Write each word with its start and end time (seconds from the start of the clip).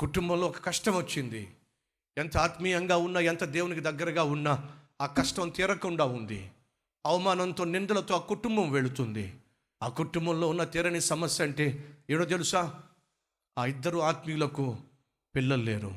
కుటుంబంలో 0.00 0.46
ఒక 0.46 0.58
కష్టం 0.58 0.96
వచ్చింది. 0.96 1.48
ఎంత 2.18 2.36
ఆత్మీయంగా 2.36 2.96
ఉన్నా 2.96 3.20
ఎంత 3.20 3.44
దేవునికి 3.44 3.80
దగ్గరగా 3.80 4.22
ఉన్నా 4.22 4.68
ఆ 5.00 5.06
కష్టం 5.06 5.48
తీరకుండా 5.48 6.04
ఉంది. 6.04 6.50
అవమానంతో 7.06 7.64
నిందలతో 7.64 8.14
ఆ 8.14 8.18
కుటుంబం 8.18 8.70
వెళుతుంది. 8.70 9.34
ఆ 9.82 9.88
కుటుంబంలో 9.88 10.48
ఉన్న 10.48 10.64
తీరని 10.64 11.00
సమస్య 11.00 11.44
అంటే 11.44 11.94
ఏడో 12.10 12.24
తెలుసా? 12.24 12.82
ఆ 13.58 13.66
ఇద్దరు 13.66 13.98
ఆత్మీయులకు 13.98 14.76
పిల్లలు 15.36 15.62
లేరు. 15.62 15.94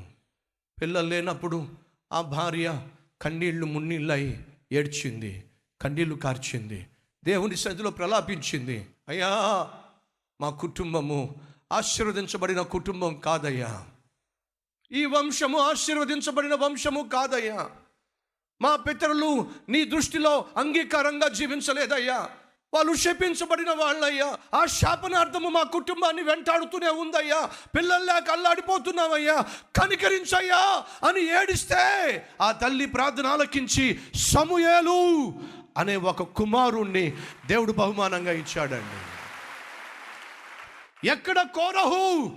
పిల్లలు 0.82 1.08
లేనప్పుడు 1.08 1.68
ఆ 2.14 2.22
భార్య 2.22 2.88
కన్నీళ్ళు 3.22 3.66
మున్నీళ్ళై 3.66 4.46
ఏడ్చింది 4.72 5.44
కన్నీళ్ళు 5.82 6.16
కార్చింది 6.16 6.88
దేవుని 7.26 7.56
సన్నిధిలో 7.56 7.92
ప్రలాపించింది. 7.92 8.88
అయ్యా 9.10 9.28
మా 10.42 10.50
కుటుంబము 10.50 11.36
ఆశీర్వదించబడిన 11.72 12.62
కుటుంబం 12.62 13.20
కాదయ్యా. 13.20 13.86
ఈ 14.94 15.06
వంశము 15.06 15.60
ఆశీర్వదించబడిన 15.60 16.56
వంశము 16.56 17.10
కాదయ్యా. 17.14 17.70
మా 18.62 18.76
పితరులు 18.76 19.48
నీ 19.70 19.86
దృష్టిలో 19.86 20.46
అంగీకారంగా 20.58 21.28
జీవించలేదయ్యా. 21.28 22.30
వాళ్ళు 22.74 22.96
శపించబడిన 22.96 23.72
వాళ్ళయ్యా. 23.72 24.38
ఆ 24.54 24.66
శాపనార్థము 24.66 25.50
మా 25.50 25.64
కుటుంబాన్ని 25.64 26.22
వెంటాడుతూనే 26.22 26.90
ఉందయ్యా. 26.90 27.50
పిల్లలు 27.78 28.04
లేక 28.04 28.30
అల్లాడిపోతున్నామయ్యా 28.30 29.42
కనికరించయ్యా 29.82 30.84
అని 31.08 31.42
ఏడిస్తే 31.42 32.28
ఆ 32.42 32.52
తల్లి 32.52 32.86
ప్రార్థన 32.86 33.28
ఆలకించి 33.28 34.00
సమూయేలు 34.16 35.34
అనే 35.78 35.96
ఒక 35.96 36.24
కుమారుణ్ణి 36.24 37.14
దేవుడు 37.48 37.72
బహుమానంగా 37.72 38.32
ఇచ్చాడండి. 38.32 39.00
ఎక్కడ 41.08 41.42
కోరహు 41.42 42.32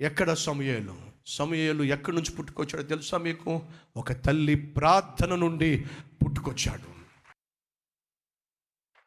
ఎక్కడ 0.00 0.34
సమయలు. 0.34 1.09
సమయలు 1.26 1.82
ఎక్కడి 1.82 2.16
నుంచి 2.16 2.36
పుట్టుకొచ్చాడో 2.36 2.82
తెలుసా 2.82 3.18
మీకు? 3.18 3.62
ఒక 3.96 4.12
తల్లి 4.12 4.54
ప్రార్థన 4.54 5.34
నుండి 5.34 5.86
పుట్టుకొచ్చాడు. 6.24 7.00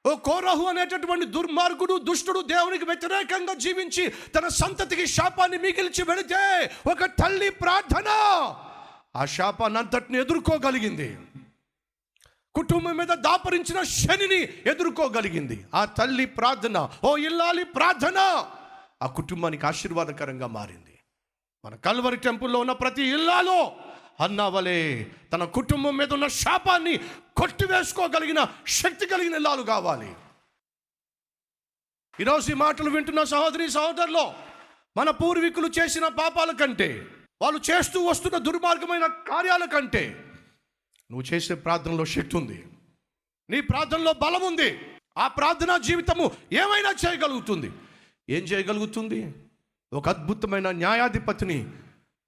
ఓ 0.05 0.15
కోరహు 0.15 0.63
అనేటటువంటి 0.63 1.25
దుర్మార్గుడు 1.25 1.97
దుష్టుడు 1.97 2.41
దేవునికి 2.41 2.85
వ్యతిరేకంగా 2.85 3.53
జీవించి 3.53 4.13
తన 4.35 4.47
సంతతికి 4.47 5.07
శాపాన్ని 5.07 5.57
మిగిల్చి 5.57 6.03
వెళితే 6.03 6.71
ఒక 6.91 7.03
తల్లి 7.05 7.49
ప్రార్థన 7.49 8.07
ఆ 9.15 9.25
శాపాన్ని 9.25 9.79
అంతటిని 9.79 10.19
ఎదుర్కోగలిగింది. 10.19 11.17
కుటుంబం 12.55 12.97
మీద 12.97 13.07
దాపరించిన 13.07 13.83
శనిని 13.83 14.43
ఎదుర్కోగలిగింది. 14.43 15.65
ఆ 15.73 15.85
తల్లి 15.85 16.25
ప్రార్థన 16.25 16.89
ఓ 17.03 17.17
ఇల్లాలి 17.17 17.65
ప్రార్థన 17.65 18.45
ఆ 19.01 19.07
కుటుంబానికి 19.07 19.65
ఆశీర్వాదకరంగా 19.65 20.47
మారింది. 20.47 20.92
మన 21.65 21.75
కల్వరి 21.75 22.17
టెంపుల్లో 22.17 22.59
ఉన్న 22.59 22.71
ప్రతి 22.71 23.03
ఇల్లాలో 23.03 23.75
అన్నావలే 24.19 24.79
తన 25.33 25.43
కుటుంబం 25.45 25.97
మీద 25.97 26.13
ఉన్న 26.13 26.27
శాపాన్ని 26.27 26.97
కొట్టివేసుకోగలిగిన 27.37 28.47
శక్తి 28.67 29.05
కలిగిన 29.05 29.35
ఇల్లాలు 29.35 29.63
కావాలి. 29.63 30.09
ఈరోజు 32.19 32.51
ఈ 32.51 32.53
మాటలు 32.53 32.89
వింటున్న 32.89 33.23
సహోదరి 33.23 33.71
సహోదరులో 33.71 34.35
మన 34.97 35.09
పూర్వీకులు 35.09 35.67
చేసిన 35.67 36.07
పాపాల 36.07 36.51
కంటే 36.51 37.07
వాళ్ళు 37.41 37.61
చేస్తూ 37.71 38.05
వస్తున్న 38.05 38.37
దుర్మార్గమైన 38.37 39.05
కార్యాల 39.05 39.65
కంటే 39.65 40.03
నువ్వు 41.11 41.33
చేసే 41.33 41.55
ప్రార్థనలో 41.55 42.05
శక్తి 42.05 42.37
ఉంది. 42.37 42.65
నీ 43.49 43.61
ప్రార్థనలో 43.61 44.13
బలం 44.13 44.41
ఉంది. 44.41 44.69
ఆ 45.17 45.27
ప్రార్థనా 45.27 45.77
జీవితము 45.77 46.31
ఏమైనా 46.51 46.91
చేయగలుగుతుంది? 46.91 47.71
ఏం 48.29 48.43
చేయగలుగుతుంది? 48.43 49.33
ఒక 49.93 50.09
అద్భుతమైన 50.09 50.71
న్యాయాధిపతిని 50.71 51.67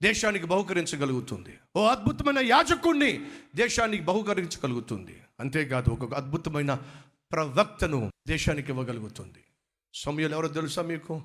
దేశానికి 0.04 0.46
బహుకరించగలుగుతుంది. 0.46 1.58
ఓ 1.76 1.88
అద్భుతమైన 1.88 2.40
యాజకుణ్ణి 2.40 3.26
దేశానికి 3.56 4.04
బహుకరించగలుగుతుంది. 4.04 5.22
అంతేకాదు 5.40 5.90
ఒక 5.90 6.14
అద్భుతమైన 6.14 6.80
ప్రవక్తను 7.32 8.12
దేశానికి 8.28 8.72
ఇవ్వగలుగుతుంది. 8.72 9.44
సమయంలో 9.94 10.38
ఎవరో 10.38 10.48
తెలుసా 10.48 10.82
మీకు? 10.82 11.22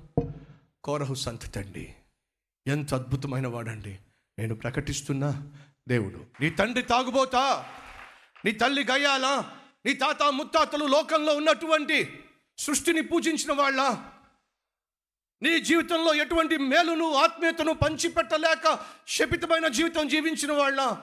కోరహు 0.83 1.13
సంతతండి 1.13 1.93
ఎంత 2.67 2.93
అద్భుతమైన 2.93 3.47
వాడండి. 3.47 3.99
నేను 4.39 4.55
ప్రకటిస్తున్నా 4.55 5.47
దేవుడు. 5.87 6.25
నీ 6.41 6.49
తండ్రి 6.49 6.83
తాగుబోతా. 6.83 7.65
నీ 8.45 8.51
తల్లి 8.51 8.83
గయ్యాలా. 8.83 9.51
నీ 9.85 9.93
తాత 9.93 10.23
ముత్తాతలు 10.23 10.85
లోకంలో 10.85 11.35
ఉన్నటువంటి 11.35 12.19
సృష్టిని 12.57 13.01
పూజించిన 13.01 13.53
వాళ్ళ. 13.53 14.10
నీ 15.43 15.59
జీవితంలో 15.59 16.13
ఎటువంటి 16.13 16.57
మేలును 16.57 17.13
ఆత్మీయతను 17.13 17.73
పంచిపెట్టలేక 17.73 18.79
శపితమైన 19.07 19.67
జీవితం 19.67 20.07
జీవించిన 20.07 20.51
వాళ్ళ 20.51 20.97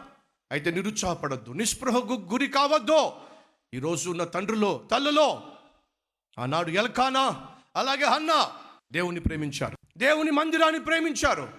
అయితే 0.53 0.71
నిరుత్సాహపడద్దు 0.71 1.53
నిస్పృహకు 1.53 2.29
గురి 2.33 2.47
కావద్దు. 2.47 3.13
ఈరోజు 3.75 4.11
ఉన్న 4.11 4.25
తండ్రిలో 4.25 4.89
తల్లులో 4.91 5.43
ఆనాడు 6.39 6.71
ఎల్కానా 6.71 7.47
అలాగే 7.77 8.05
హన్న 8.05 8.53
దేవుని 8.93 9.21
ప్రేమించారు. 9.21 9.77
దేవుని 9.97 10.31
మందిరాన్ని 10.31 10.81
ప్రేమించారు. 10.81 11.53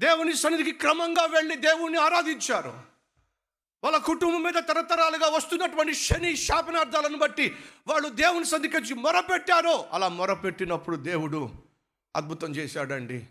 దేవుని 0.00 0.36
సన్నిధికి 0.36 0.72
క్రమంగా 0.72 1.24
వెళ్ళి 1.24 1.56
దేవుణ్ణి 1.56 1.98
ఆరాధించారు. 1.98 2.80
వాళ్ళ 3.84 3.96
కుటుంబం 3.96 4.42
మీద 4.42 4.54
తరతరాలుగా 4.54 5.28
వస్తున్నటువంటి 5.28 5.94
శని 5.94 6.36
శాపనార్థాలను 6.36 7.18
బట్టి 7.18 7.56
వాళ్ళు 7.86 8.08
దేవుని 8.08 8.44
సన్నిధికి 8.44 8.94
మొరపెట్టారో. 8.94 9.88
అలా 9.92 10.08
మొరపెట్టినప్పుడు 10.08 10.96
దేవుడు 10.96 11.67
అద్భుతం 12.16 12.56
చేశాడండి. 12.56 13.26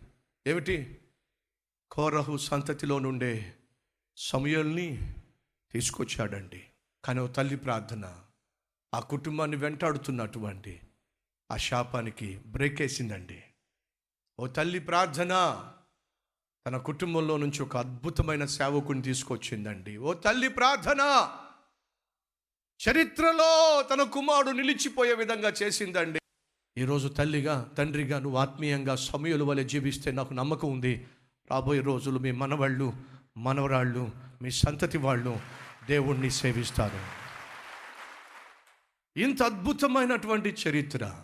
ఏమిటి? 0.48 1.02
కోరహు 1.92 2.38
సంతతిలో 2.38 3.00
నుండే 3.00 3.56
సమయల్ని 4.18 5.14
తీసుకొచ్చాడండి. 5.72 6.66
కానీ 7.06 7.20
ఓ 7.20 7.28
తల్లి 7.28 7.56
ప్రార్థన 7.56 8.24
ఆ 8.94 9.00
కుటుంబాన్ని 9.00 9.58
వెంటాడుతున్నటువంటి 9.58 10.82
ఆ 11.52 11.58
శాపానికి 11.58 12.42
బ్రేక్ 12.46 12.82
వేసిందండి. 12.82 13.44
ఓ 14.40 14.48
తల్లి 14.48 14.80
ప్రార్థన 14.80 15.30
తన 16.68 16.78
కుటుంబంలో 16.78 17.38
నుంచి 17.38 17.62
ఒక 17.62 17.78
అద్భుతమైన 17.78 18.46
సేవకుని 18.46 19.02
తీసుకొచ్చిందండి. 19.02 19.98
ఓ 19.98 20.14
తల్లి 20.14 20.48
ప్రార్థన 20.48 21.00
చరిత్రలో 22.90 23.82
తన 23.92 24.04
కుమారుడు 24.04 24.52
నిలిచిపోయే 24.52 25.14
విధంగా 25.14 25.50
చేసిందండి. 25.50 26.20
ఈరోజు 26.78 27.08
తల్లిగా 27.08 27.72
తండ్రిగా 27.78 28.20
నువ్వు 28.20 28.40
ఆత్మీయంగా 28.40 28.96
సమయుల 28.96 29.44
వలె 29.44 29.64
జీవిస్తే 29.64 30.12
నాకు 30.12 30.34
నమ్మకం 30.34 30.72
ఉంది. 30.72 31.08
రాబోయే 31.52 31.82
రోజులు 31.82 32.20
మీ 32.20 32.32
మనవాళ్ళు 32.32 32.94
మనవరాళ్ళు 33.38 34.12
మీ 34.42 34.52
సంతతి 34.52 34.98
వాళ్ళు 34.98 35.40
దేవుణ్ణి 35.88 36.32
సేవిస్తారు. 36.32 37.00
ఇంత 39.20 39.44
అద్భుతమైనటువంటి 39.44 40.56
చరిత్ర 40.68 41.22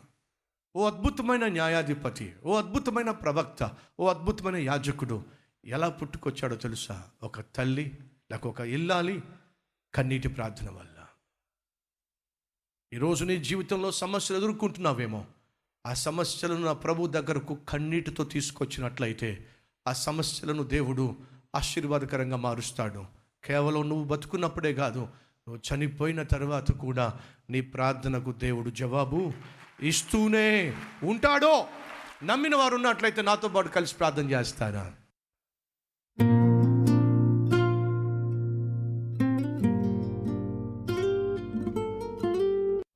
ఓ 0.76 0.88
అద్భుతమైన 0.88 1.48
న్యాయాధిపతి 1.48 2.36
ఓ 2.46 2.58
అద్భుతమైన 2.58 3.12
ప్రవక్త 3.12 3.72
ఓ 4.00 4.08
అద్భుతమైన 4.08 4.56
యాజకుడు 4.56 5.26
ఎలా 5.66 5.90
పుట్టుకొచ్చాడో 5.90 6.56
తెలుసా? 6.56 7.04
ఒక 7.24 7.42
తల్లి 7.42 7.98
లేక 8.32 8.48
ఒక 8.48 8.62
ఇల్లాలి 8.62 9.24
కన్నీటి 9.94 10.28
ప్రార్థన 10.28 10.70
వల్ల. 10.70 11.06
ఈరోజు 12.94 13.26
నీ 13.26 13.38
జీవితంలో 13.38 13.92
సమస్యలు 13.92 14.40
ఎదుర్కొంటున్నావేమో? 14.40 15.26
ఆ 15.86 15.94
సమస్యలను 15.94 16.62
నా 16.66 16.74
ప్రభు 16.74 17.08
దగ్గరకు 17.08 17.58
కన్నీటితో 17.70 18.24
తీసుకొచ్చినట్లయితే 18.24 19.46
ఆ 19.88 19.94
సమస్యలను 19.94 20.64
దేవుడు 20.64 21.06
ఆశీర్వాదకరంగా 21.56 22.38
మారుస్తాడు. 22.38 23.02
కేవలం 23.44 23.90
నువ్వు 23.90 24.06
బతుకున్నప్పుడే 24.06 24.74
కాదు 24.74 25.00
నువ్వు 25.48 25.60
చనిపోయిన 25.68 26.24
తర్వాత 26.24 26.72
కూడా 26.72 27.20
నీ 27.50 27.62
ప్రార్థనకు 27.62 28.32
దేవుడు 28.32 28.70
జవాబు 28.70 29.34
ఇస్తూనే 29.82 30.74
ఉంటాడో 31.04 31.68
నమ్మిన 32.24 32.56
వారు 32.56 32.76
ఉన్నట్లయితే 32.76 33.22
నాతో 33.22 33.48
పాటు 33.48 33.68
కలిసి 33.68 33.96
ప్రార్థన 33.96 34.30
చేస్తారా? 34.32 34.86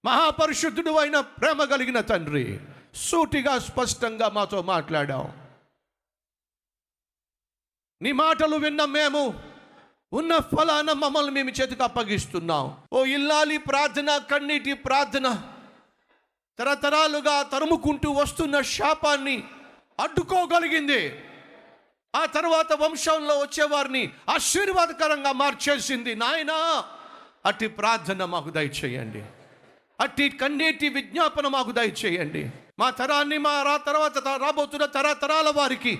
మహాపరిశుద్ధుడు 0.05 0.91
అయిన 0.91 1.19
ప్రేమ 1.19 1.63
కలిగిన 1.63 1.99
తండ్రి 2.01 2.59
సూటిగా 2.97 3.59
స్పష్టంగా 3.59 4.29
మాతో 4.29 4.61
మాట్లాడాం 4.61 5.47
నీ 8.01 8.11
మాటలు 8.11 8.55
విన్న 8.55 8.85
మేము 8.85 9.43
ఉన్న 10.13 10.37
ఫలాన 10.37 10.91
మమ్మల్ని 10.91 11.31
మేము 11.31 11.49
చేతికి 11.49 11.83
అప్పగిస్తున్నాం. 11.83 12.77
ఓ 12.93 13.05
ఇల్లాలి 13.05 13.57
ప్రార్థన 13.57 14.17
కన్నీటి 14.17 14.73
ప్రార్థన 14.73 15.53
తరతరాలుగా 16.59 17.41
తరుముకుంటూ 17.41 18.11
వస్తున్న 18.11 18.61
శాపాన్ని 18.61 19.43
అడ్డుకోగలిగింది. 19.99 21.23
ఆ 22.15 22.25
తర్వాత 22.25 22.73
వంశంలో 22.73 23.39
వచ్చేవారిని 23.39 24.13
ఆశీర్వాదకరంగా 24.29 25.31
మార్చేసింది. 25.31 26.15
నాయనా 26.15 26.85
అట్టి 27.45 27.67
ప్రార్థన 27.67 28.25
మాకు 28.25 28.49
దయచేయండి. 28.49 29.23
అట్టి 29.99 30.29
కన్నీటి 30.29 30.89
విజ్ఞాపన 30.89 31.47
మాకు 31.47 31.71
దయచేయండి. 31.71 32.51
మా 32.79 32.89
తరాన్ని 32.89 33.37
మా 33.37 33.61
రా 33.61 33.77
తర్వాత 33.77 34.17
రాబోతున్న 34.17 34.85
తరతరాల 34.85 35.49
వారికి 35.49 35.99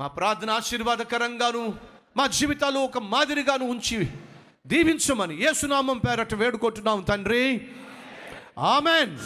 మా 0.00 0.06
ప్రార్థన 0.06 0.50
ఆశీర్వాదకరంగాను 0.50 1.78
మా 2.16 2.26
జీవితాలు 2.26 2.78
ఒక 2.78 2.98
మాదిరిగాను 2.98 3.64
ఉంచి 3.64 4.08
దీవించమని 4.66 5.42
ఏసునామం 5.42 5.98
పేరట 5.98 6.34
వేడుకుంటున్నాం 6.34 7.02
తండ్రి. 7.02 7.68
ఆమెన్. 8.58 9.18